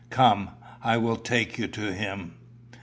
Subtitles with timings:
[0.09, 0.49] Come,
[0.83, 2.33] I will take you to him."